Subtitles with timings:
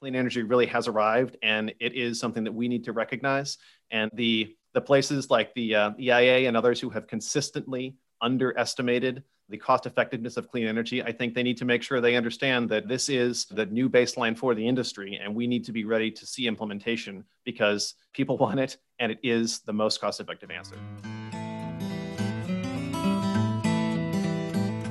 [0.00, 3.58] clean energy really has arrived and it is something that we need to recognize.
[3.90, 9.56] And the, the places like the uh, EIA and others who have consistently underestimated the
[9.56, 12.88] cost effectiveness of clean energy, I think they need to make sure they understand that
[12.88, 16.26] this is the new baseline for the industry and we need to be ready to
[16.26, 20.76] see implementation because people want it and it is the most cost effective answer.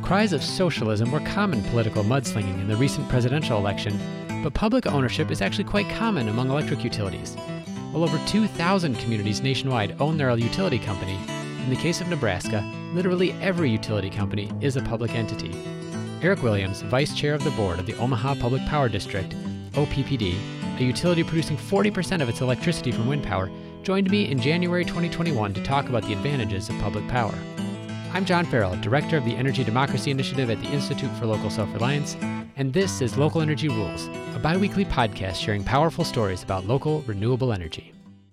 [0.02, 4.00] Cries of socialism were common political mudslinging in the recent presidential election,
[4.46, 7.35] but public ownership is actually quite common among electric utilities.
[7.91, 11.18] Well over 2,000 communities nationwide own their utility company.
[11.63, 12.63] In the case of Nebraska,
[12.94, 15.52] literally every utility company is a public entity.
[16.21, 19.31] Eric Williams, vice chair of the board of the Omaha Public Power District,
[19.71, 20.38] OPPD,
[20.80, 23.49] a utility producing 40% of its electricity from wind power,
[23.82, 27.34] joined me in January 2021 to talk about the advantages of public power.
[28.16, 31.74] I'm John Farrell, Director of the Energy Democracy Initiative at the Institute for Local Self
[31.74, 32.16] Reliance,
[32.55, 37.02] and this is Local Energy Rules, a bi weekly podcast sharing powerful stories about local
[37.02, 37.91] renewable energy.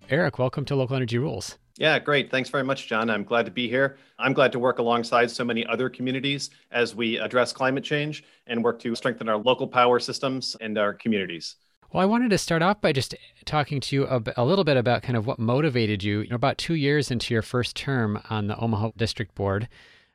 [0.09, 1.59] Eric, welcome to Local Energy Rules.
[1.79, 2.30] Yeah, great.
[2.30, 3.11] Thanks very much, John.
[3.11, 3.97] I'm glad to be here.
[4.21, 8.63] I'm glad to work alongside so many other communities as we address climate change and
[8.63, 11.57] work to strengthen our local power systems and our communities.
[11.93, 14.79] Well, I wanted to start off by just talking to you a, a, little bit
[14.79, 18.23] about kind of what motivated you, you know, about two years into your first term
[18.30, 19.68] on the Omaha District Board.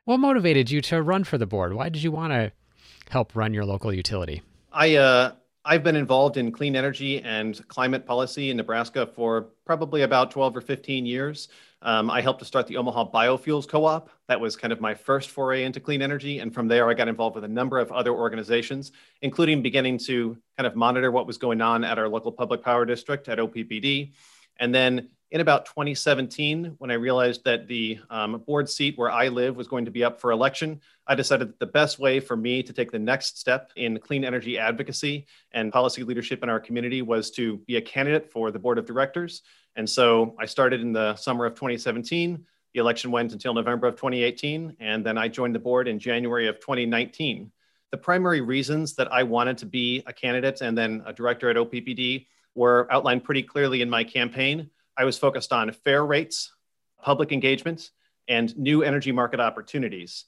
[0.04, 1.74] What motivated you to run for the board?
[1.74, 2.50] Why did you want to
[3.10, 4.42] help run your local utility?
[4.72, 5.32] I uh,
[5.64, 10.56] I've been involved in clean energy and climate policy in Nebraska for probably about 12
[10.56, 11.46] or 15 years.
[11.80, 14.10] Um, I helped to start the Omaha Biofuels Co-op.
[14.26, 16.40] That was kind of my first foray into clean energy.
[16.40, 18.90] And from there, I got involved with a number of other organizations,
[19.22, 22.84] including beginning to kind of monitor what was going on at our local public power
[22.84, 24.12] district at OPPD.
[24.58, 29.28] And then in about 2017, when I realized that the um, board seat where I
[29.28, 32.34] live was going to be up for election, I decided that the best way for
[32.34, 36.58] me to take the next step in clean energy advocacy and policy leadership in our
[36.58, 39.42] community was to be a candidate for the board of directors.
[39.76, 42.44] And so I started in the summer of 2017.
[42.72, 46.48] The election went until November of 2018, and then I joined the board in January
[46.48, 47.52] of 2019.
[47.90, 51.56] The primary reasons that I wanted to be a candidate and then a director at
[51.56, 54.70] OPPD were outlined pretty clearly in my campaign.
[54.98, 56.52] I was focused on fair rates,
[57.00, 57.90] public engagement,
[58.26, 60.24] and new energy market opportunities.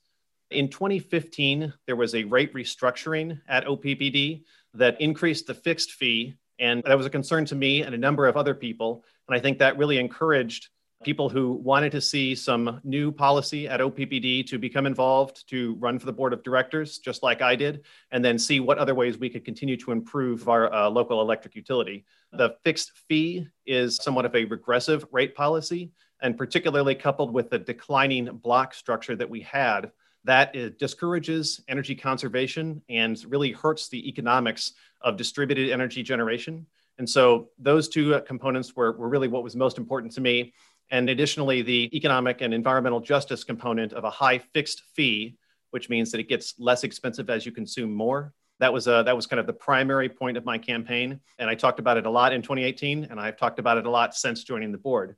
[0.52, 4.44] In 2015, there was a rate restructuring at OPPD
[4.74, 6.36] that increased the fixed fee.
[6.60, 9.04] And that was a concern to me and a number of other people.
[9.28, 10.68] And I think that really encouraged
[11.02, 15.98] people who wanted to see some new policy at OPPD to become involved, to run
[15.98, 19.16] for the board of directors, just like I did, and then see what other ways
[19.16, 22.04] we could continue to improve our uh, local electric utility.
[22.32, 25.90] The fixed fee is somewhat of a regressive rate policy,
[26.20, 29.90] and particularly coupled with the declining block structure that we had,
[30.24, 36.66] that discourages energy conservation and really hurts the economics of distributed energy generation.
[37.00, 40.52] And so those two uh, components were, were really what was most important to me.
[40.90, 45.36] And additionally, the economic and environmental justice component of a high fixed fee,
[45.70, 48.32] which means that it gets less expensive as you consume more.
[48.58, 51.20] That was, uh, that was kind of the primary point of my campaign.
[51.38, 53.90] And I talked about it a lot in 2018, and I've talked about it a
[53.90, 55.16] lot since joining the board.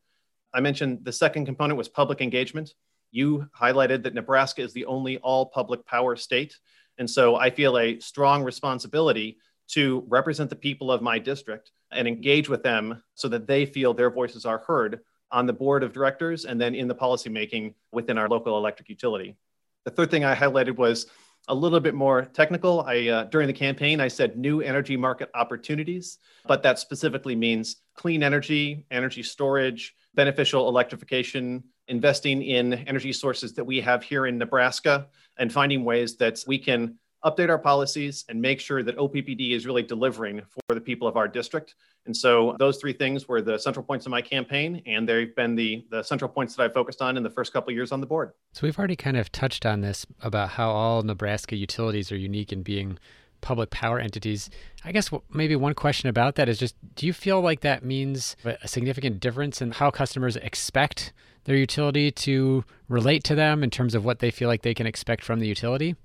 [0.54, 2.74] I mentioned the second component was public engagement.
[3.10, 6.58] You highlighted that Nebraska is the only all public power state.
[6.98, 12.06] And so I feel a strong responsibility to represent the people of my district and
[12.06, 15.00] engage with them so that they feel their voices are heard
[15.32, 19.37] on the board of directors and then in the policymaking within our local electric utility.
[19.84, 21.06] The third thing I highlighted was
[21.48, 22.82] a little bit more technical.
[22.82, 27.76] I uh, during the campaign I said new energy market opportunities, but that specifically means
[27.97, 34.38] clean energy, energy storage, beneficial electrification, investing in energy sources that we have here in
[34.38, 39.52] Nebraska, and finding ways that we can update our policies and make sure that OPPD
[39.52, 41.74] is really delivering for the people of our district.
[42.06, 45.54] And so those three things were the central points of my campaign, and they've been
[45.54, 48.06] the, the central points that I focused on in the first couple years on the
[48.06, 48.32] board.
[48.52, 52.52] So we've already kind of touched on this about how all Nebraska utilities are unique
[52.52, 52.98] in being
[53.40, 54.48] public power entities.
[54.84, 58.36] I guess maybe one question about that is just do you feel like that means
[58.44, 61.12] a significant difference in how customers expect
[61.44, 64.86] their utility to relate to them in terms of what they feel like they can
[64.86, 65.96] expect from the utility?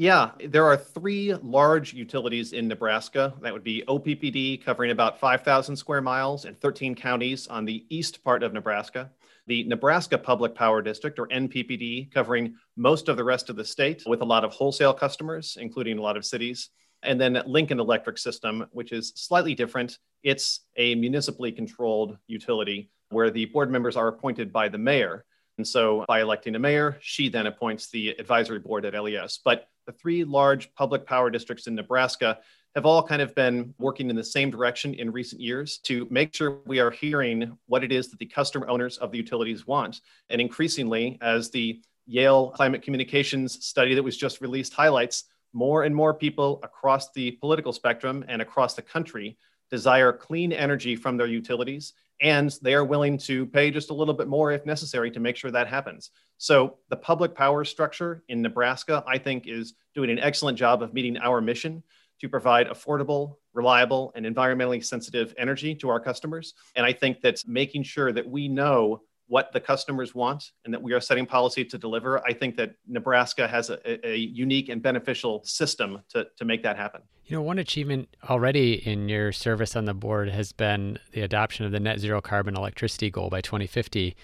[0.00, 3.34] Yeah, there are three large utilities in Nebraska.
[3.42, 8.22] That would be OPPD, covering about 5,000 square miles and 13 counties on the east
[8.22, 9.10] part of Nebraska.
[9.48, 14.04] The Nebraska Public Power District, or NPPD, covering most of the rest of the state
[14.06, 16.70] with a lot of wholesale customers, including a lot of cities.
[17.02, 19.98] And then Lincoln Electric System, which is slightly different.
[20.22, 25.24] It's a municipally controlled utility where the board members are appointed by the mayor.
[25.58, 29.40] And so by electing a mayor, she then appoints the advisory board at LES.
[29.44, 32.38] But the three large public power districts in Nebraska
[32.74, 36.32] have all kind of been working in the same direction in recent years to make
[36.32, 40.00] sure we are hearing what it is that the customer owners of the utilities want.
[40.30, 45.94] And increasingly, as the Yale Climate Communications study that was just released highlights, more and
[45.94, 49.36] more people across the political spectrum and across the country
[49.70, 54.14] desire clean energy from their utilities and they are willing to pay just a little
[54.14, 56.10] bit more if necessary to make sure that happens.
[56.36, 60.94] So the public power structure in Nebraska, I think, is doing an excellent job of
[60.94, 61.82] meeting our mission
[62.20, 66.54] to provide affordable, reliable, and environmentally sensitive energy to our customers.
[66.74, 70.82] And I think that making sure that we know what the customers want and that
[70.82, 74.82] we are setting policy to deliver, I think that Nebraska has a, a, unique and
[74.82, 77.02] beneficial system to, to make that happen.
[77.26, 81.66] You know, one achievement already in your service on the board has been the adoption
[81.66, 84.16] of the net zero carbon electricity goal by 2050.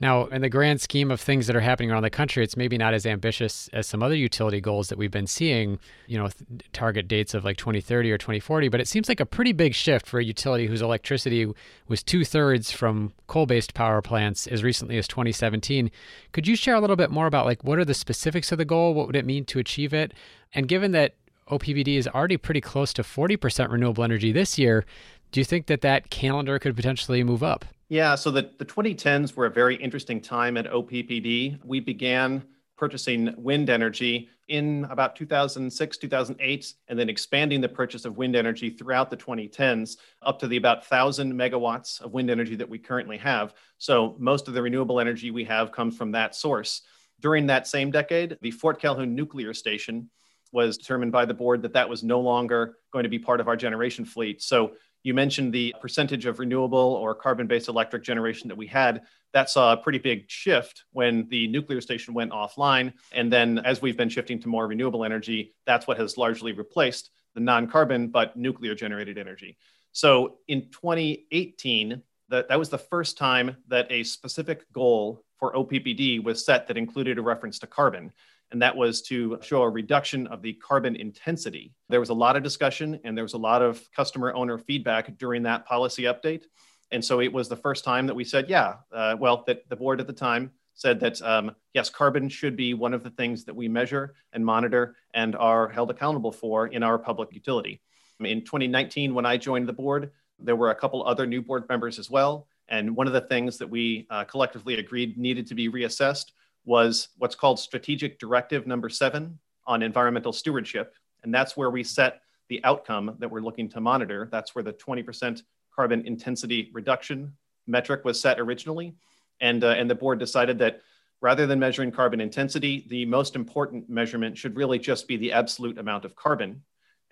[0.00, 2.78] Now, in the grand scheme of things that are happening around the country, it's maybe
[2.78, 6.30] not as ambitious as some other utility goals that we've been seeing, you know,
[6.72, 10.06] target dates of like 2030 or 2040, but it seems like a pretty big shift
[10.06, 11.52] for a utility whose electricity
[11.86, 15.90] was two thirds from coal based power plants as recently as 2017.
[16.32, 18.64] Could you share a little bit more about like what are the specifics of the
[18.64, 18.94] goal?
[18.94, 20.14] What would it mean to achieve it?
[20.54, 21.14] And given that
[21.50, 24.86] OPPD is already pretty close to 40% renewable energy this year,
[25.30, 27.66] do you think that that calendar could potentially move up?
[27.90, 31.58] Yeah, so the, the 2010s were a very interesting time at OPPD.
[31.64, 32.44] We began
[32.78, 38.70] purchasing wind energy in about 2006, 2008, and then expanding the purchase of wind energy
[38.70, 43.18] throughout the 2010s up to the about 1,000 megawatts of wind energy that we currently
[43.18, 43.54] have.
[43.78, 46.82] So most of the renewable energy we have comes from that source.
[47.18, 50.10] During that same decade, the Fort Calhoun nuclear station
[50.52, 53.48] was determined by the board that that was no longer going to be part of
[53.48, 54.42] our generation fleet.
[54.42, 59.02] So you mentioned the percentage of renewable or carbon based electric generation that we had.
[59.32, 62.92] That saw a pretty big shift when the nuclear station went offline.
[63.12, 67.10] And then, as we've been shifting to more renewable energy, that's what has largely replaced
[67.34, 69.56] the non carbon but nuclear generated energy.
[69.92, 76.22] So in 2018, that, that was the first time that a specific goal for OPPD
[76.22, 78.12] was set that included a reference to carbon
[78.52, 81.72] and that was to show a reduction of the carbon intensity.
[81.88, 85.16] There was a lot of discussion and there was a lot of customer owner feedback
[85.18, 86.44] during that policy update.
[86.90, 89.76] And so it was the first time that we said, yeah, uh, well, that the
[89.76, 93.44] board at the time said that um, yes, carbon should be one of the things
[93.44, 97.80] that we measure and monitor and are held accountable for in our public utility.
[98.18, 101.98] In 2019, when I joined the board, there were a couple other new board members
[101.98, 102.48] as well.
[102.68, 106.32] And one of the things that we uh, collectively agreed needed to be reassessed
[106.64, 110.94] was what's called Strategic Directive Number Seven on environmental stewardship.
[111.22, 114.28] And that's where we set the outcome that we're looking to monitor.
[114.30, 115.42] That's where the 20%
[115.74, 117.32] carbon intensity reduction
[117.66, 118.94] metric was set originally.
[119.40, 120.80] And, uh, and the board decided that
[121.20, 125.78] rather than measuring carbon intensity, the most important measurement should really just be the absolute
[125.78, 126.62] amount of carbon.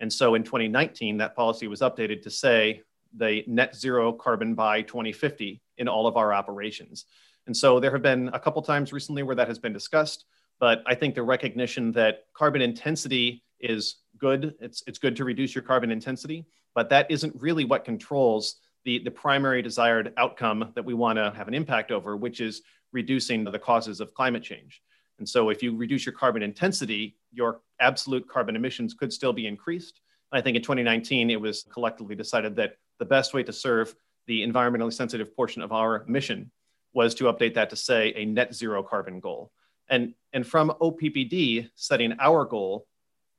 [0.00, 2.82] And so in 2019, that policy was updated to say
[3.16, 7.06] the net zero carbon by 2050 in all of our operations.
[7.48, 10.26] And so there have been a couple times recently where that has been discussed,
[10.60, 15.54] but I think the recognition that carbon intensity is good, it's, it's good to reduce
[15.54, 20.84] your carbon intensity, but that isn't really what controls the, the primary desired outcome that
[20.84, 22.60] we want to have an impact over, which is
[22.92, 24.82] reducing the causes of climate change.
[25.18, 29.46] And so if you reduce your carbon intensity, your absolute carbon emissions could still be
[29.46, 30.02] increased.
[30.32, 33.94] I think in 2019, it was collectively decided that the best way to serve
[34.26, 36.50] the environmentally sensitive portion of our mission
[36.92, 39.52] was to update that to say a net zero carbon goal.
[39.88, 42.86] And, and from OPPD setting our goal,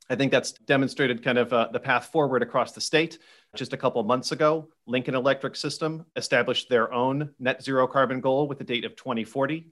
[0.08, 3.18] I think that's demonstrated kind of uh, the path forward across the state.
[3.54, 8.48] Just a couple months ago, Lincoln Electric System established their own net zero carbon goal
[8.48, 9.68] with the date of 2040.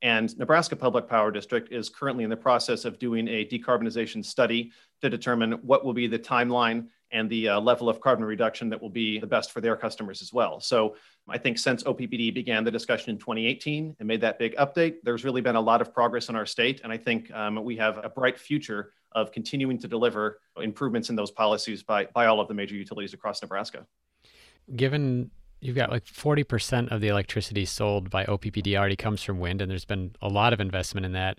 [0.00, 4.72] And Nebraska Public Power District is currently in the process of doing a decarbonization study
[5.00, 8.80] to determine what will be the timeline and the uh, level of carbon reduction that
[8.80, 10.60] will be the best for their customers as well.
[10.60, 10.96] So
[11.28, 15.24] I think since OPPD began the discussion in 2018 and made that big update, there's
[15.24, 16.80] really been a lot of progress in our state.
[16.82, 21.16] And I think um, we have a bright future of continuing to deliver improvements in
[21.16, 23.86] those policies by, by all of the major utilities across Nebraska.
[24.74, 29.62] Given you've got like 40% of the electricity sold by OPPD already comes from wind,
[29.62, 31.38] and there's been a lot of investment in that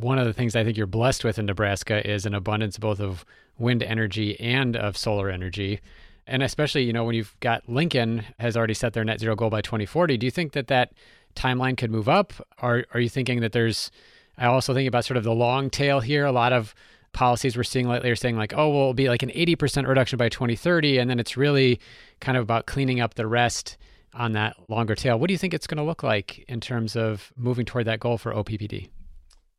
[0.00, 3.00] one of the things I think you're blessed with in Nebraska is an abundance both
[3.00, 3.24] of
[3.58, 5.80] wind energy and of solar energy.
[6.26, 9.50] And especially, you know, when you've got Lincoln has already set their net zero goal
[9.50, 10.92] by 2040, do you think that that
[11.34, 12.32] timeline could move up?
[12.60, 13.90] Or are you thinking that there's,
[14.36, 16.24] I also think about sort of the long tail here.
[16.24, 16.74] A lot of
[17.12, 20.18] policies we're seeing lately are saying like, oh, well, it'll be like an 80% reduction
[20.18, 20.98] by 2030.
[20.98, 21.80] And then it's really
[22.20, 23.76] kind of about cleaning up the rest
[24.12, 25.18] on that longer tail.
[25.18, 28.00] What do you think it's going to look like in terms of moving toward that
[28.00, 28.88] goal for OPPD?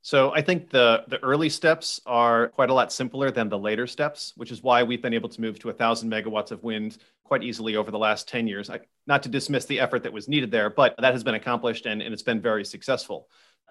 [0.07, 3.85] So I think the, the early steps are quite a lot simpler than the later
[3.85, 7.43] steps, which is why we've been able to move to 1,000 megawatts of wind quite
[7.43, 8.69] easily over the last 10 years.
[8.69, 11.87] I, not to dismiss the effort that was needed there, but that has been accomplished
[11.87, 13.27] and, and it's been very successful.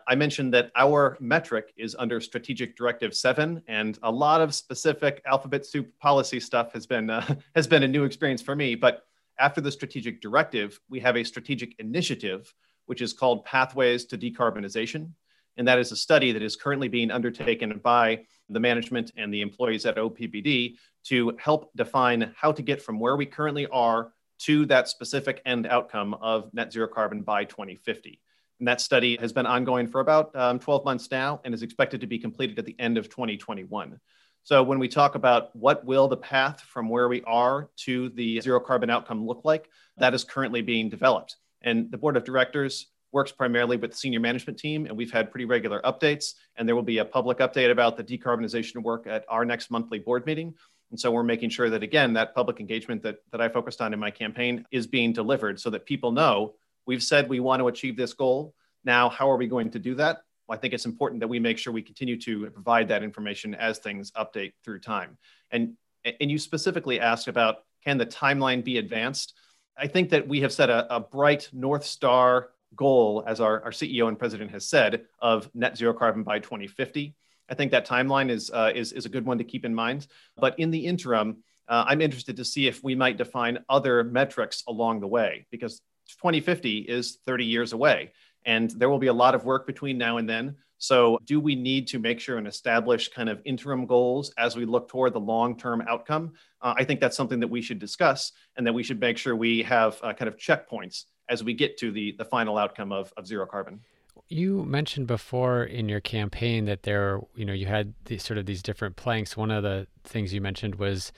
[0.07, 5.23] I mentioned that our metric is under Strategic Directive 7, and a lot of specific
[5.25, 8.75] alphabet soup policy stuff has been, uh, has been a new experience for me.
[8.75, 9.07] But
[9.39, 12.53] after the strategic directive, we have a strategic initiative,
[12.85, 15.13] which is called Pathways to Decarbonization.
[15.57, 19.41] And that is a study that is currently being undertaken by the management and the
[19.41, 24.67] employees at OPPD to help define how to get from where we currently are to
[24.67, 28.21] that specific end outcome of net zero carbon by 2050.
[28.59, 32.01] And that study has been ongoing for about um, 12 months now and is expected
[32.01, 33.99] to be completed at the end of 2021.
[34.45, 38.41] So when we talk about what will the path from where we are to the
[38.41, 41.37] zero carbon outcome look like, that is currently being developed.
[41.63, 42.87] And the board of directors
[43.17, 46.35] works primarily with the senior management team, and we've had pretty regular updates.
[46.57, 49.99] And there will be a public update about the decarbonization work at our next monthly
[49.99, 50.55] board meeting.
[50.91, 53.93] And so we're making sure that, again, that public engagement that, that I focused on
[53.93, 56.55] in my campaign is being delivered so that people know
[56.87, 58.55] We've said we want to achieve this goal.
[58.85, 60.19] Now, how are we going to do that?
[60.47, 63.55] Well, I think it's important that we make sure we continue to provide that information
[63.55, 65.19] as things update through time.
[65.51, 69.35] And, and you specifically asked about can the timeline be advanced?
[69.77, 73.71] I think that we have set a, a bright North Star goal, as our, our
[73.71, 77.15] CEO and president has said, of net zero carbon by 2050.
[77.49, 80.07] I think that timeline is, uh, is, is a good one to keep in mind.
[80.37, 84.63] But in the interim, uh, I'm interested to see if we might define other metrics
[84.69, 85.81] along the way, because
[86.21, 88.13] 2050 is 30 years away.
[88.45, 90.57] And there will be a lot of work between now and then.
[90.79, 94.67] So, do we need to make sure and establish kind of interim goals as we
[94.67, 96.35] look toward the long term outcome?
[96.61, 99.35] Uh, I think that's something that we should discuss and that we should make sure
[99.35, 103.13] we have uh, kind of checkpoints as we get to the, the final outcome of,
[103.17, 103.81] of zero carbon.
[104.29, 108.47] You mentioned before in your campaign that there, you know, you had these sort of
[108.47, 109.37] these different planks.
[109.37, 111.13] One of the things you mentioned was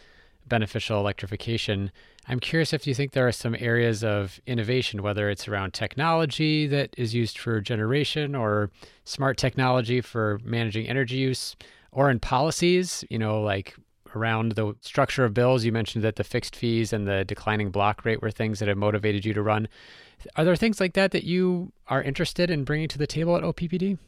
[0.46, 1.90] beneficial electrification.
[2.26, 6.66] I'm curious if you think there are some areas of innovation, whether it's around technology
[6.66, 8.70] that is used for generation or
[9.04, 11.56] smart technology for managing energy use,
[11.92, 13.74] or in policies, you know, like
[14.14, 15.64] around the structure of bills.
[15.64, 18.78] You mentioned that the fixed fees and the declining block rate were things that have
[18.78, 19.68] motivated you to run.
[20.36, 23.42] Are there things like that that you are interested in bringing to the table at
[23.42, 23.98] OPPD?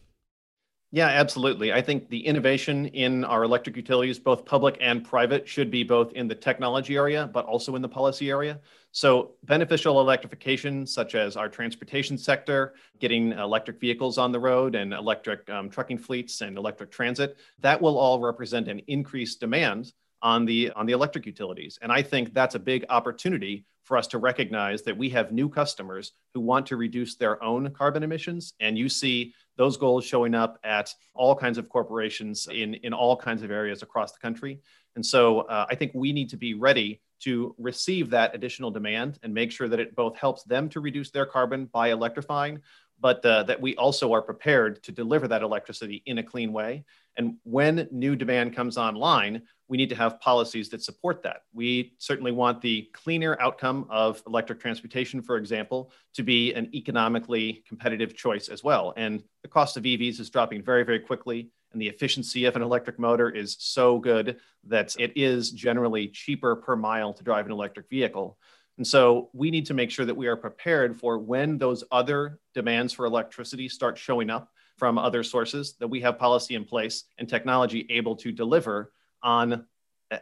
[0.92, 1.72] Yeah, absolutely.
[1.72, 6.12] I think the innovation in our electric utilities, both public and private, should be both
[6.14, 8.58] in the technology area, but also in the policy area.
[8.90, 14.92] So, beneficial electrification, such as our transportation sector, getting electric vehicles on the road and
[14.92, 19.92] electric um, trucking fleets and electric transit, that will all represent an increased demand
[20.22, 21.78] on the on the electric utilities.
[21.82, 25.48] And I think that's a big opportunity for us to recognize that we have new
[25.48, 28.54] customers who want to reduce their own carbon emissions.
[28.60, 33.14] And you see those goals showing up at all kinds of corporations in, in all
[33.14, 34.58] kinds of areas across the country.
[34.96, 39.18] And so uh, I think we need to be ready to receive that additional demand
[39.22, 42.62] and make sure that it both helps them to reduce their carbon by electrifying,
[43.00, 46.84] but uh, that we also are prepared to deliver that electricity in a clean way.
[47.16, 51.42] And when new demand comes online, we need to have policies that support that.
[51.52, 57.62] We certainly want the cleaner outcome of electric transportation, for example, to be an economically
[57.66, 58.92] competitive choice as well.
[58.96, 61.50] And the cost of EVs is dropping very, very quickly.
[61.72, 66.56] And the efficiency of an electric motor is so good that it is generally cheaper
[66.56, 68.38] per mile to drive an electric vehicle.
[68.80, 72.40] And so we need to make sure that we are prepared for when those other
[72.54, 77.04] demands for electricity start showing up from other sources, that we have policy in place
[77.18, 78.90] and technology able to deliver
[79.22, 79.66] on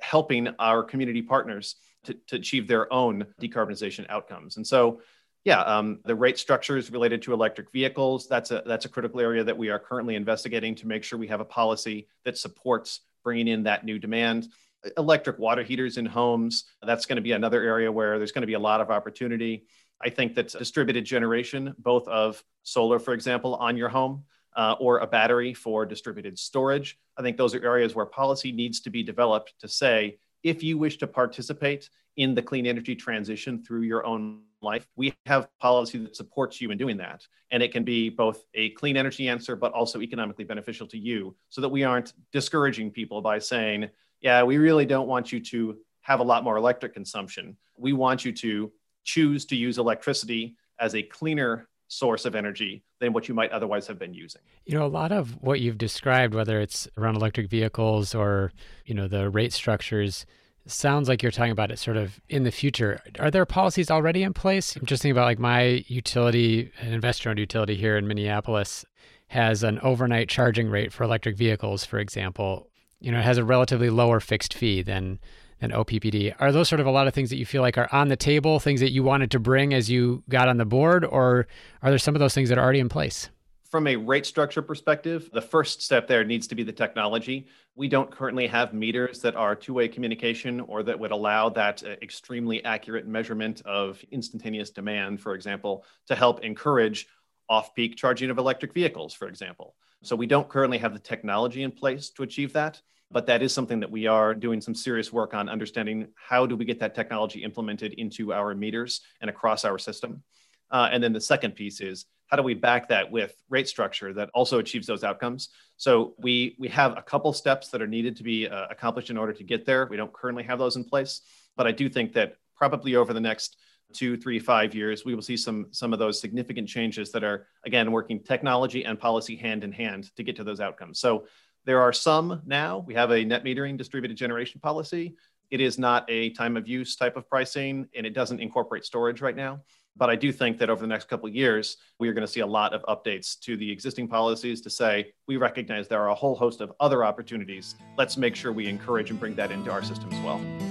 [0.00, 4.56] helping our community partners to, to achieve their own decarbonization outcomes.
[4.56, 5.02] And so,
[5.44, 9.44] yeah, um, the rate structures related to electric vehicles, that's a, that's a critical area
[9.44, 13.46] that we are currently investigating to make sure we have a policy that supports bringing
[13.46, 14.48] in that new demand
[14.96, 16.64] electric water heaters in homes.
[16.82, 19.66] That's going to be another area where there's going to be a lot of opportunity.
[20.00, 24.24] I think that distributed generation, both of solar, for example, on your home,
[24.56, 26.98] uh, or a battery for distributed storage.
[27.16, 30.78] I think those are areas where policy needs to be developed to say, if you
[30.78, 35.98] wish to participate in the clean energy transition through your own life, we have policy
[35.98, 37.26] that supports you in doing that.
[37.50, 41.36] And it can be both a clean energy answer, but also economically beneficial to you
[41.48, 43.88] so that we aren't discouraging people by saying,
[44.20, 47.56] yeah, we really don't want you to have a lot more electric consumption.
[47.76, 48.72] We want you to
[49.04, 53.86] choose to use electricity as a cleaner source of energy than what you might otherwise
[53.86, 54.42] have been using.
[54.66, 58.52] You know, a lot of what you've described, whether it's around electric vehicles or,
[58.84, 60.26] you know, the rate structures,
[60.66, 63.00] sounds like you're talking about it sort of in the future.
[63.18, 64.76] Are there policies already in place?
[64.76, 68.84] I'm just thinking about like my utility, an investor owned utility here in Minneapolis
[69.28, 73.44] has an overnight charging rate for electric vehicles, for example, you know, it has a
[73.44, 75.18] relatively lower fixed fee than
[75.60, 76.34] than OPPD.
[76.38, 78.16] Are those sort of a lot of things that you feel like are on the
[78.16, 81.48] table, things that you wanted to bring as you got on the board, or
[81.82, 83.28] are there some of those things that are already in place?
[83.68, 87.48] From a rate structure perspective, the first step there needs to be the technology.
[87.74, 91.82] We don't currently have meters that are two way communication or that would allow that
[91.82, 97.08] uh, extremely accurate measurement of instantaneous demand, for example, to help encourage
[97.48, 99.74] off peak charging of electric vehicles, for example.
[100.02, 103.52] So we don't currently have the technology in place to achieve that, but that is
[103.52, 106.94] something that we are doing some serious work on understanding how do we get that
[106.94, 110.22] technology implemented into our meters and across our system.
[110.70, 114.12] Uh, and then the second piece is how do we back that with rate structure
[114.12, 115.48] that also achieves those outcomes?
[115.78, 119.16] So we we have a couple steps that are needed to be uh, accomplished in
[119.16, 119.86] order to get there.
[119.86, 121.22] We don't currently have those in place,
[121.56, 123.56] but I do think that probably over the next
[123.92, 127.46] two, three, five years, we will see some some of those significant changes that are
[127.64, 131.00] again working technology and policy hand in hand to get to those outcomes.
[131.00, 131.26] So
[131.64, 132.84] there are some now.
[132.86, 135.16] We have a net metering distributed generation policy.
[135.50, 139.20] It is not a time of use type of pricing, and it doesn't incorporate storage
[139.20, 139.60] right now.
[139.96, 142.32] But I do think that over the next couple of years, we are going to
[142.32, 146.10] see a lot of updates to the existing policies to say we recognize there are
[146.10, 147.74] a whole host of other opportunities.
[147.96, 150.67] Let's make sure we encourage and bring that into our system as well.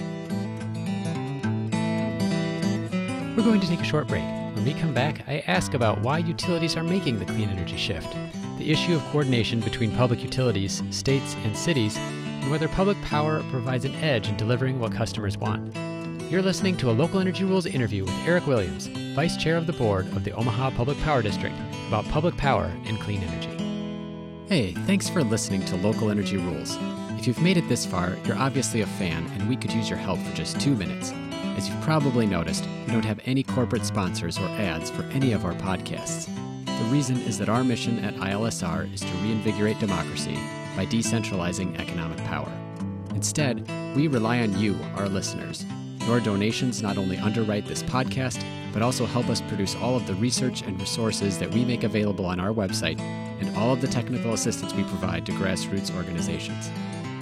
[3.38, 4.24] We're going to take a short break.
[4.24, 8.12] When we come back, I ask about why utilities are making the clean energy shift,
[8.58, 13.86] the issue of coordination between public utilities, states, and cities, and whether public power provides
[13.86, 15.76] an edge in delivering what customers want.
[16.32, 19.74] You're listening to a Local Energy Rules interview with Eric Williams, Vice Chair of the
[19.74, 21.56] Board of the Omaha Public Power District,
[21.90, 24.48] about public power and clean energy.
[24.50, 26.76] Hey, thanks for listening to Local Energy Rules.
[27.20, 30.00] If you've made it this far, you're obviously a fan, and we could use your
[30.00, 31.14] help for just two minutes.
[31.58, 35.44] As you've probably noticed, we don't have any corporate sponsors or ads for any of
[35.44, 36.28] our podcasts.
[36.66, 40.36] The reason is that our mission at ILSR is to reinvigorate democracy
[40.76, 42.52] by decentralizing economic power.
[43.16, 45.66] Instead, we rely on you, our listeners,
[46.02, 50.14] your donations not only underwrite this podcast, but also help us produce all of the
[50.14, 54.34] research and resources that we make available on our website and all of the technical
[54.34, 56.70] assistance we provide to grassroots organizations.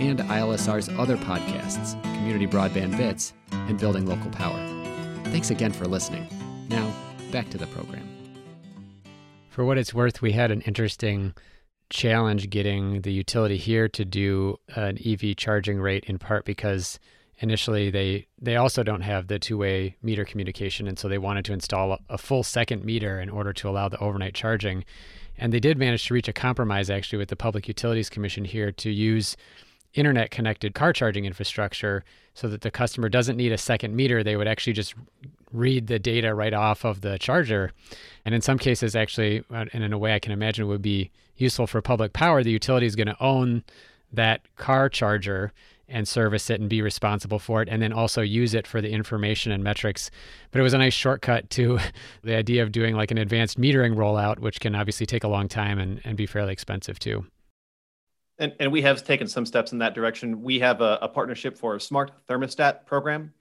[0.00, 4.58] and ILSR's other podcasts, Community Broadband Bits and Building Local Power.
[5.24, 6.26] Thanks again for listening.
[6.68, 6.92] Now,
[7.30, 8.08] back to the program.
[9.48, 11.34] For what it's worth, we had an interesting
[11.90, 16.98] challenge getting the utility here to do an EV charging rate in part because
[17.38, 21.52] initially they they also don't have the two-way meter communication and so they wanted to
[21.52, 24.84] install a, full second meter in order to allow the overnight charging
[25.36, 28.72] and they did manage to reach a compromise actually with the public utilities commission here
[28.72, 29.36] to use
[29.94, 32.04] internet connected car charging infrastructure
[32.34, 34.22] so that the customer doesn't need a second meter.
[34.22, 34.94] They would actually just
[35.52, 37.72] read the data right off of the charger.
[38.24, 41.10] And in some cases actually uh, and in a way i can imagine would be
[41.36, 43.62] useful for public power the utility is going to own
[44.12, 45.52] that car charger
[45.88, 48.90] and service it and be responsible for it and then also use it for the
[48.90, 50.10] information and metrics.
[50.50, 51.78] But it was a nice shortcut to
[52.22, 55.48] the idea of doing like an advanced metering rollout which can obviously take a long
[55.48, 57.26] time and, and be fairly expensive too
[58.38, 61.56] and, and we have taken some steps in that direction we have a, a partnership
[61.56, 63.32] for a smart thermostat program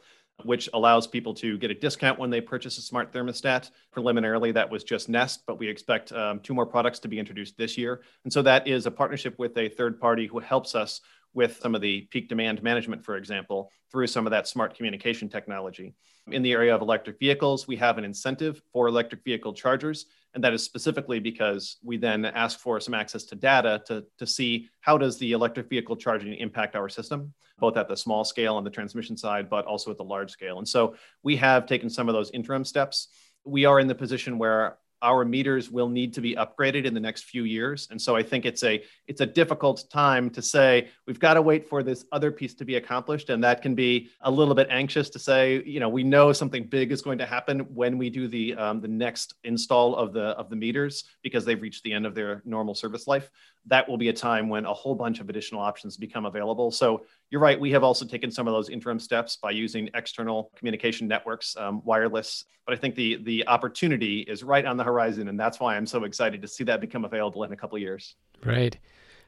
[0.44, 3.70] which allows people to get a discount when they purchase a smart thermostat.
[3.92, 7.58] Preliminarily, that was just Nest, but we expect um, two more products to be introduced
[7.58, 8.02] this year.
[8.24, 11.02] And so that is a partnership with a third party who helps us
[11.34, 15.30] with some of the peak demand management, for example, through some of that smart communication
[15.30, 15.96] technology.
[16.32, 20.44] In the area of electric vehicles, we have an incentive for electric vehicle chargers, and
[20.44, 24.70] that is specifically because we then ask for some access to data to, to see
[24.82, 28.64] how does the electric vehicle charging impact our system, both at the small scale on
[28.64, 30.58] the transmission side, but also at the large scale.
[30.58, 33.10] And so we have taken some of those interim steps.
[33.46, 37.00] We are in the position where our meters will need to be upgraded in the
[37.00, 37.88] next few years.
[37.92, 41.42] And so i think it's a it's a difficult time to say we've got to
[41.42, 43.30] wait for this other piece to be accomplished.
[43.30, 46.64] And that can be a little bit anxious to say you know we know something
[46.66, 50.28] big is going to happen when we do the um, the next install of the
[50.42, 53.30] of the meters because they've reached the end of their normal service life
[53.68, 57.04] that will be a time when a whole bunch of additional options become available so
[57.34, 57.60] you're right.
[57.60, 61.82] We have also taken some of those interim steps by using external communication networks, um,
[61.84, 62.46] wireless.
[62.64, 65.88] But I think the the opportunity is right on the horizon, and that's why I'm
[65.88, 68.16] so excited to see that become available in a couple of years.
[68.46, 68.78] Right.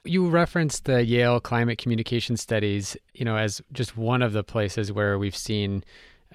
[0.04, 4.92] You referenced the Yale Climate Communication Studies, you know, as just one of the places
[4.92, 5.84] where we've seen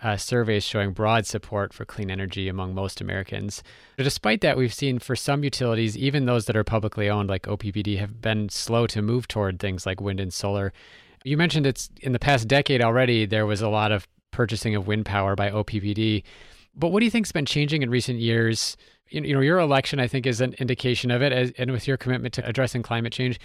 [0.03, 3.63] uh, surveys showing broad support for clean energy among most Americans.
[3.97, 7.43] But despite that, we've seen for some utilities, even those that are publicly owned, like
[7.43, 10.73] OPPD, have been slow to move toward things like wind and solar.
[11.25, 14.87] You mentioned it's in the past decade already, there was a lot of purchasing of
[14.87, 16.23] wind power by OPPD.
[16.75, 18.77] But what do you think has been changing in recent years?
[19.09, 21.97] You know, your election, I think, is an indication of it, as, and with your
[21.97, 23.41] commitment to addressing climate change.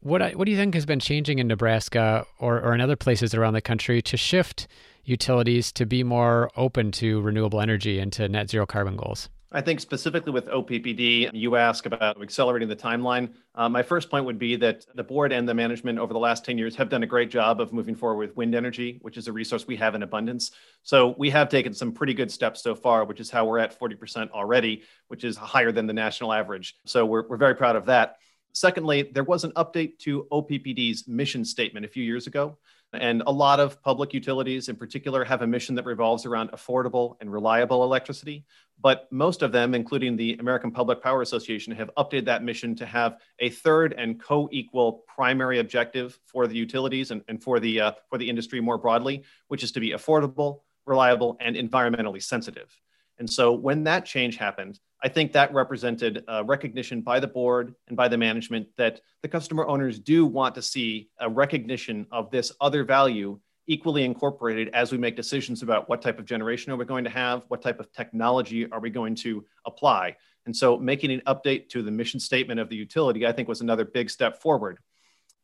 [0.00, 3.34] What, what do you think has been changing in Nebraska or, or in other places
[3.34, 4.66] around the country to shift
[5.04, 9.28] utilities to be more open to renewable energy and to net zero carbon goals?
[9.52, 13.32] I think specifically with OPPD, you ask about accelerating the timeline.
[13.56, 16.44] Uh, my first point would be that the board and the management over the last
[16.44, 19.26] 10 years have done a great job of moving forward with wind energy, which is
[19.26, 20.52] a resource we have in abundance.
[20.84, 23.76] So we have taken some pretty good steps so far, which is how we're at
[23.76, 26.76] 40% already, which is higher than the national average.
[26.84, 28.18] So we're, we're very proud of that.
[28.52, 32.56] Secondly, there was an update to OPPD's mission statement a few years ago.
[32.92, 37.16] And a lot of public utilities in particular have a mission that revolves around affordable
[37.20, 38.44] and reliable electricity.
[38.80, 42.86] But most of them, including the American Public Power Association, have updated that mission to
[42.86, 47.92] have a third and co-equal primary objective for the utilities and, and for, the, uh,
[48.08, 52.76] for the industry more broadly, which is to be affordable, reliable, and environmentally sensitive.
[53.18, 57.96] And so when that change happened, I think that represented recognition by the board and
[57.96, 62.52] by the management that the customer owners do want to see a recognition of this
[62.60, 66.84] other value equally incorporated as we make decisions about what type of generation are we
[66.84, 70.16] going to have, what type of technology are we going to apply.
[70.44, 73.60] And so making an update to the mission statement of the utility, I think was
[73.60, 74.78] another big step forward.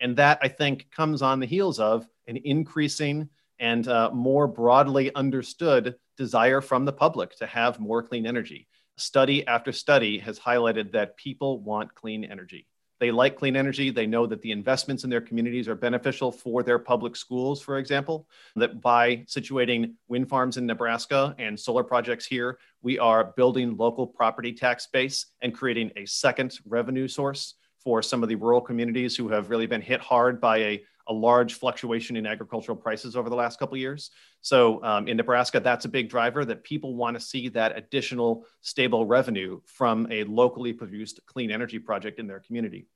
[0.00, 5.14] And that I think comes on the heels of an increasing and uh, more broadly
[5.14, 8.66] understood desire from the public to have more clean energy
[8.96, 12.66] study after study has highlighted that people want clean energy.
[12.98, 13.90] They like clean energy.
[13.90, 17.78] They know that the investments in their communities are beneficial for their public schools, for
[17.78, 23.76] example, that by situating wind farms in Nebraska and solar projects here, we are building
[23.76, 28.62] local property tax base and creating a second revenue source for some of the rural
[28.62, 33.16] communities who have really been hit hard by a a large fluctuation in agricultural prices
[33.16, 34.10] over the last couple years.
[34.40, 38.44] So um, in Nebraska, that's a big driver that people want to see that additional
[38.60, 42.86] stable revenue from a locally produced clean energy project in their community.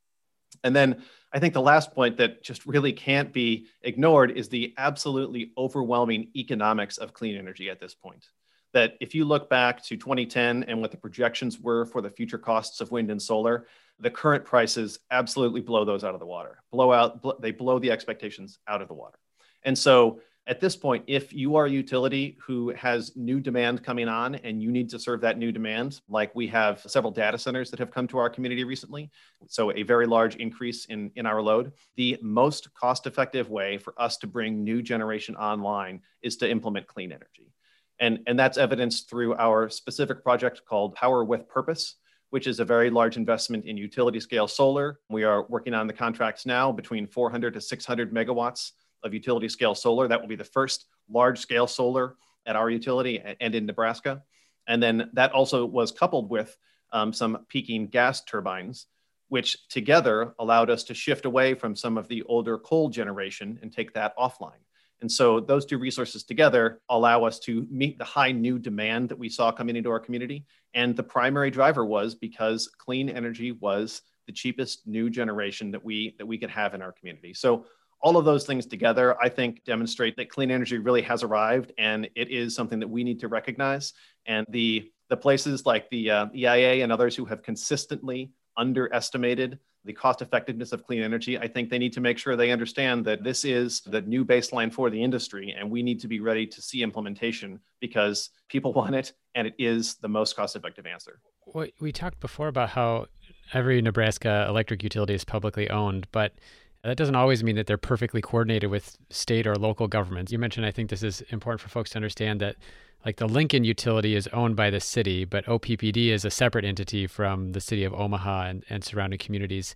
[0.65, 4.75] And then I think the last point that just really can't be ignored is the
[4.77, 8.27] absolutely overwhelming economics of clean energy at this point.
[8.73, 12.39] That if you look back to 2010 and what the projections were for the future
[12.39, 13.67] costs of wind and solar,
[14.01, 16.63] the current prices absolutely blow those out of the water.
[16.71, 19.19] Blow out, bl- they blow the expectations out of the water.
[19.63, 24.09] And so at this point, if you are a utility who has new demand coming
[24.09, 27.71] on and you need to serve that new demand, like we have several data centers
[27.71, 29.11] that have come to our community recently,
[29.47, 33.95] so a very large increase in, in our load, the most cost effective way for
[34.01, 37.53] us to bring new generation online is to implement clean energy.
[38.01, 41.97] And, and that's evidenced through our specific project called Power with Purpose,
[42.31, 45.01] which is a very large investment in utility scale solar.
[45.09, 49.75] We are working on the contracts now between 400 to 600 megawatts of utility scale
[49.75, 50.09] solar.
[50.09, 52.17] That will be the first large scale solar
[52.47, 54.23] at our utility and in Nebraska.
[54.67, 56.57] And then that also was coupled with
[56.93, 58.87] um, some peaking gas turbines,
[59.29, 63.73] which together allowed us to shift away from some of the older coal generation and
[63.73, 64.63] take that offline.
[65.01, 69.19] And so those two resources together allow us to meet the high new demand that
[69.19, 70.45] we saw coming into our community.
[70.75, 76.15] And the primary driver was because clean energy was the cheapest new generation that we
[76.19, 77.35] that we could have in our community.
[77.35, 77.67] So
[78.03, 82.09] all of those things together, I think, demonstrate that clean energy really has arrived, and
[82.15, 83.93] it is something that we need to recognize.
[84.27, 89.93] And the the places like the uh, EIA and others who have consistently underestimated the
[89.93, 93.25] cost effectiveness of clean energy, I think they need to make sure they understand that
[93.25, 96.63] this is the new baseline for the industry and we need to be ready to
[96.63, 101.21] see implementation because people want it and it is the most cost effective answer.
[101.47, 103.07] Well, We talked before about how
[103.53, 106.35] every Nebraska electric utility is publicly owned, but
[106.83, 110.33] that doesn't always mean that they're perfectly coordinated with state or local governments.
[110.33, 112.57] You mentioned, I think this is important for folks to understand that
[113.05, 117.07] like the Lincoln utility is owned by the city, but OPPD is a separate entity
[117.07, 119.75] from the city of Omaha and, and surrounding communities.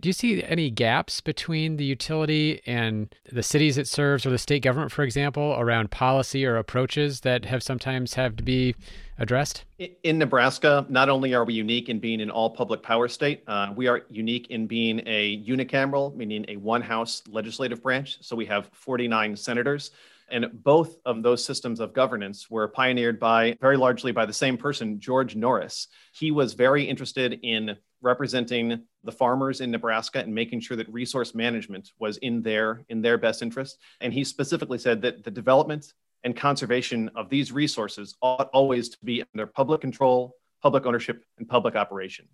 [0.00, 4.38] Do you see any gaps between the utility and the cities it serves or the
[4.38, 8.76] state government, for example, around policy or approaches that have sometimes have to be
[9.18, 9.64] addressed?
[10.04, 13.72] In Nebraska, not only are we unique in being an all public power state, uh,
[13.74, 18.18] we are unique in being a unicameral, meaning a one house legislative branch.
[18.20, 19.90] So we have 49 senators.
[20.30, 24.58] And both of those systems of governance were pioneered by very largely by the same
[24.58, 25.88] person, George Norris.
[26.12, 31.34] He was very interested in representing the farmers in Nebraska and making sure that resource
[31.34, 33.78] management was in their in their best interest.
[34.00, 35.92] And he specifically said that the development
[36.24, 41.48] and conservation of these resources ought always to be under public control, public ownership, and
[41.48, 42.26] public operation.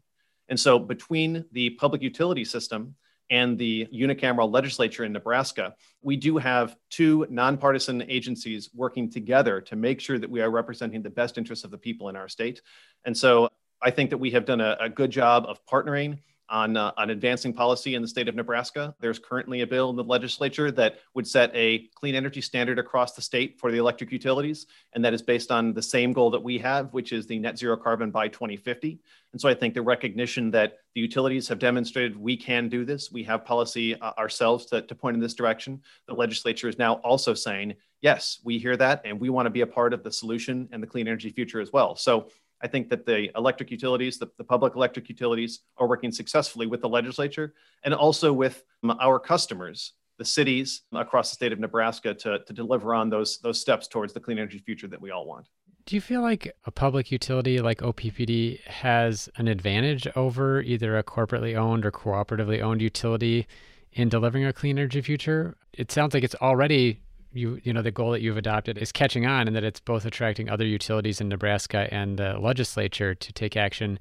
[0.48, 2.94] And so between the public utility system
[3.30, 9.76] and the unicameral legislature in Nebraska, we do have two nonpartisan agencies working together to
[9.76, 12.60] make sure that we are representing the best interests of the people in our state.
[13.04, 13.48] And so
[13.82, 17.10] I think that we have done a, a good job of partnering on, uh, on
[17.10, 18.94] advancing policy in the state of Nebraska.
[19.00, 23.14] There's currently a bill in the legislature that would set a clean energy standard across
[23.14, 24.66] the state for the electric utilities.
[24.92, 27.58] And that is based on the same goal that we have, which is the net
[27.58, 29.00] zero carbon by 2050.
[29.32, 33.10] And so I think the recognition that the utilities have demonstrated we can do this,
[33.10, 35.80] we have policy uh, ourselves to, to point in this direction.
[36.06, 39.62] The legislature is now also saying, yes, we hear that and we want to be
[39.62, 41.96] a part of the solution and the clean energy future as well.
[41.96, 42.28] So
[42.64, 46.80] I think that the electric utilities, the, the, public electric utilities, are working successfully with
[46.80, 47.52] the legislature
[47.84, 52.52] and also with um, our customers, the cities across the state of Nebraska, to, to
[52.54, 55.46] deliver on those, those steps towards the clean energy future that we all want.
[55.84, 61.04] Do you feel like a public utility like OPPD has an advantage over either a
[61.04, 63.46] corporately owned or cooperatively owned utility
[63.92, 65.54] in delivering a clean energy future?
[65.74, 67.00] It sounds like it's already
[67.34, 70.04] you you know the goal that you've adopted is catching on and that it's both
[70.04, 73.98] attracting other utilities in Nebraska and the legislature to take action.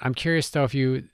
[0.00, 1.04] I'm curious though if you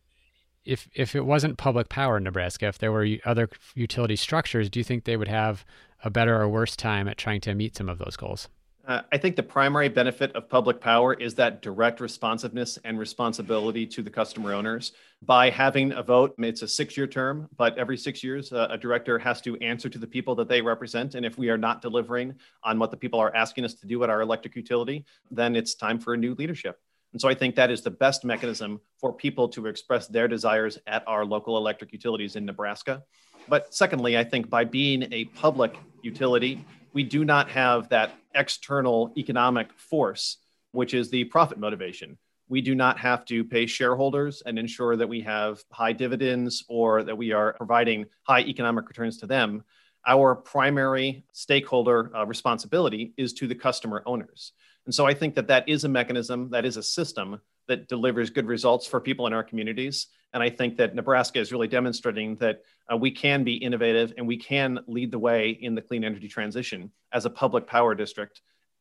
[0.64, 4.80] if if it wasn't public power in Nebraska, if there were other utility structures, do
[4.80, 5.64] you think they would have
[6.04, 8.48] a better or worse time at trying to meet some of those goals?
[8.84, 13.86] Uh, I think the primary benefit of public power is that direct responsiveness and responsibility
[13.86, 14.90] to the customer owners.
[15.22, 18.76] By having a vote, it's a six year term, but every six years, uh, a
[18.76, 21.14] director has to answer to the people that they represent.
[21.14, 24.02] And if we are not delivering on what the people are asking us to do
[24.02, 26.80] at our electric utility, then it's time for a new leadership.
[27.12, 30.78] And so I think that is the best mechanism for people to express their desires
[30.88, 33.04] at our local electric utilities in Nebraska.
[33.48, 39.12] But secondly, I think by being a public utility, we do not have that external
[39.16, 40.38] economic force,
[40.72, 42.18] which is the profit motivation.
[42.48, 47.02] We do not have to pay shareholders and ensure that we have high dividends or
[47.02, 49.64] that we are providing high economic returns to them.
[50.06, 54.52] Our primary stakeholder uh, responsibility is to the customer owners.
[54.86, 58.30] And so I think that that is a mechanism, that is a system that delivers
[58.30, 60.08] good results for people in our communities.
[60.34, 64.26] And I think that Nebraska is really demonstrating that uh, we can be innovative and
[64.26, 68.40] we can lead the way in the clean energy transition as a public power district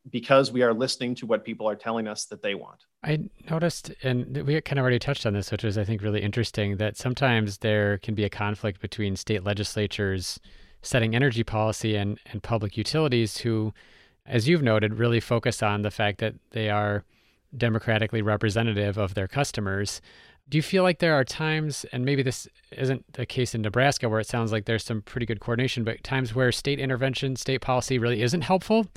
[0.09, 2.85] because we are listening to what people are telling us that they want.
[3.03, 6.21] I noticed, and we kind of already touched on this, which is, I think, really
[6.21, 10.39] interesting, that sometimes there can be a conflict between state legislatures
[10.81, 13.73] setting energy policy and, and public utilities who,
[14.25, 17.03] as you've noted, really focus on the fact that they are
[17.55, 20.01] democratically representative of their customers.
[20.49, 24.09] Do you feel like there are times, and maybe this isn't the case in Nebraska,
[24.09, 27.61] where it sounds like there's some pretty good coordination, but times where state intervention, state
[27.61, 28.87] policy really isn't helpful?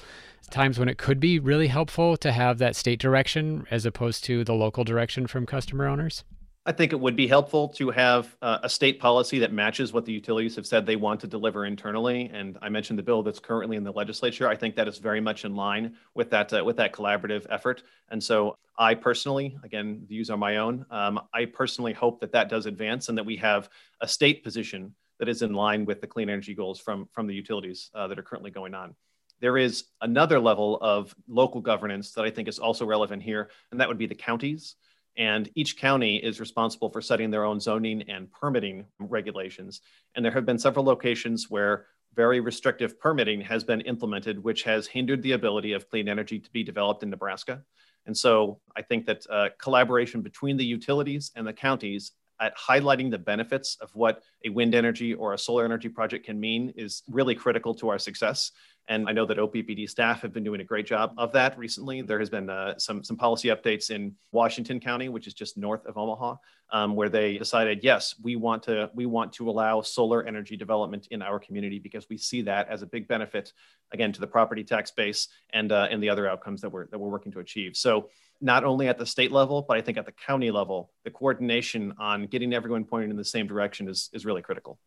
[0.50, 4.44] Times when it could be really helpful to have that state direction as opposed to
[4.44, 6.24] the local direction from customer owners?
[6.66, 10.06] I think it would be helpful to have uh, a state policy that matches what
[10.06, 12.30] the utilities have said they want to deliver internally.
[12.32, 14.48] And I mentioned the bill that's currently in the legislature.
[14.48, 17.82] I think that is very much in line with that uh, with that collaborative effort.
[18.08, 20.86] And so I personally, again, views are my own.
[20.90, 23.68] Um, I personally hope that that does advance and that we have
[24.00, 27.34] a state position that is in line with the clean energy goals from from the
[27.34, 28.94] utilities uh, that are currently going on.
[29.40, 33.80] There is another level of local governance that I think is also relevant here, and
[33.80, 34.76] that would be the counties.
[35.16, 39.80] And each county is responsible for setting their own zoning and permitting regulations.
[40.14, 44.86] And there have been several locations where very restrictive permitting has been implemented, which has
[44.86, 47.62] hindered the ability of clean energy to be developed in Nebraska.
[48.06, 53.10] And so I think that uh, collaboration between the utilities and the counties at highlighting
[53.10, 57.02] the benefits of what a wind energy or a solar energy project can mean is
[57.08, 58.50] really critical to our success.
[58.88, 62.02] And I know that OPPD staff have been doing a great job of that recently.
[62.02, 65.86] There has been uh, some some policy updates in Washington County, which is just north
[65.86, 66.36] of Omaha,
[66.70, 71.08] um, where they decided, yes, we want to we want to allow solar energy development
[71.10, 73.54] in our community because we see that as a big benefit,
[73.92, 76.98] again, to the property tax base and uh, and the other outcomes that we're that
[76.98, 77.76] we're working to achieve.
[77.76, 78.10] So
[78.42, 81.94] not only at the state level, but I think at the county level, the coordination
[81.98, 84.78] on getting everyone pointed in the same direction is is really critical.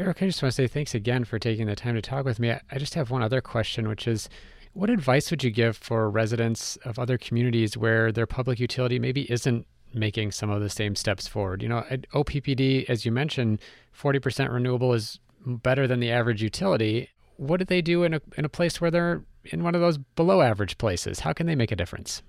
[0.00, 2.40] Eric, I just want to say thanks again for taking the time to talk with
[2.40, 2.50] me.
[2.50, 4.30] I just have one other question, which is
[4.72, 9.30] what advice would you give for residents of other communities where their public utility maybe
[9.30, 11.62] isn't making some of the same steps forward?
[11.62, 13.60] You know, at OPPD, as you mentioned,
[13.94, 17.10] 40% renewable is better than the average utility.
[17.36, 19.98] What do they do in a, in a place where they're in one of those
[19.98, 21.20] below average places?
[21.20, 22.22] How can they make a difference?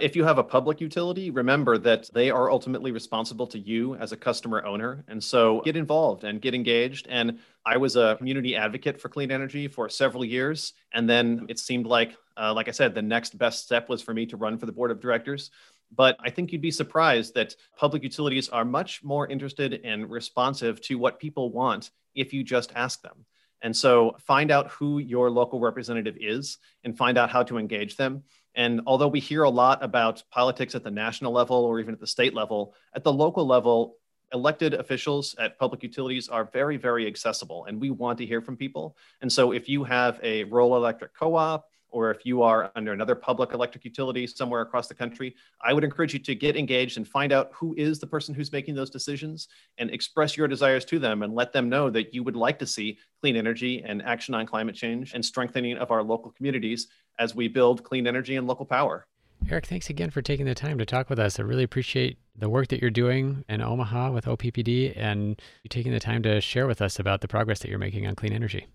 [0.00, 4.12] If you have a public utility, remember that they are ultimately responsible to you as
[4.12, 5.04] a customer owner.
[5.06, 7.08] And so get involved and get engaged.
[7.10, 10.72] And I was a community advocate for clean energy for several years.
[10.94, 14.14] And then it seemed like, uh, like I said, the next best step was for
[14.14, 15.50] me to run for the board of directors.
[15.94, 20.80] But I think you'd be surprised that public utilities are much more interested and responsive
[20.82, 23.26] to what people want if you just ask them.
[23.60, 27.96] And so find out who your local representative is and find out how to engage
[27.96, 28.24] them.
[28.54, 32.00] And although we hear a lot about politics at the national level or even at
[32.00, 33.96] the state level, at the local level,
[34.32, 38.56] elected officials at public utilities are very, very accessible and we want to hear from
[38.56, 38.96] people.
[39.20, 42.92] And so if you have a rural electric co op or if you are under
[42.92, 46.96] another public electric utility somewhere across the country, I would encourage you to get engaged
[46.96, 50.84] and find out who is the person who's making those decisions and express your desires
[50.86, 54.02] to them and let them know that you would like to see clean energy and
[54.02, 58.36] action on climate change and strengthening of our local communities as we build clean energy
[58.36, 59.06] and local power.
[59.50, 61.38] Eric, thanks again for taking the time to talk with us.
[61.38, 65.92] I really appreciate the work that you're doing in Omaha with OPPD and you taking
[65.92, 68.66] the time to share with us about the progress that you're making on clean energy.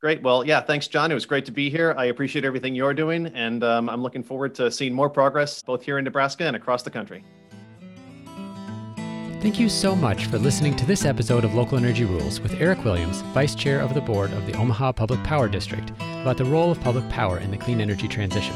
[0.00, 0.22] Great.
[0.22, 1.10] Well, yeah, thanks, John.
[1.10, 1.94] It was great to be here.
[1.98, 5.82] I appreciate everything you're doing, and um, I'm looking forward to seeing more progress both
[5.82, 7.22] here in Nebraska and across the country.
[9.42, 12.82] Thank you so much for listening to this episode of Local Energy Rules with Eric
[12.84, 15.90] Williams, Vice Chair of the Board of the Omaha Public Power District,
[16.22, 18.54] about the role of public power in the clean energy transition.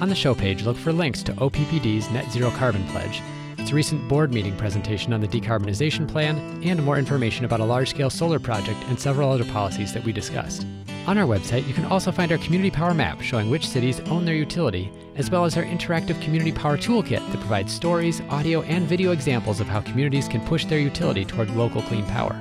[0.00, 3.22] On the show page, look for links to OPPD's Net Zero Carbon Pledge,
[3.70, 7.90] its recent board meeting presentation on the decarbonization plan, and more information about a large
[7.90, 10.66] scale solar project and several other policies that we discussed.
[11.06, 14.24] On our website, you can also find our community power map showing which cities own
[14.24, 18.88] their utility, as well as our interactive community power toolkit that provides stories, audio, and
[18.88, 22.36] video examples of how communities can push their utility toward local clean power.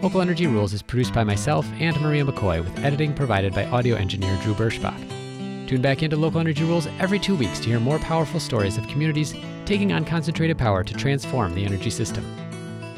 [0.00, 3.96] Local Energy Rules is produced by myself and Maria McCoy with editing provided by audio
[3.96, 5.17] engineer Drew Birschbach.
[5.68, 8.88] Tune back into Local Energy Rules every two weeks to hear more powerful stories of
[8.88, 9.34] communities
[9.66, 12.24] taking on concentrated power to transform the energy system.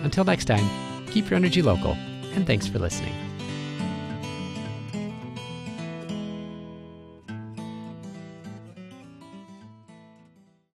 [0.05, 1.95] Until next time, keep your energy local,
[2.33, 3.30] and thanks for listening.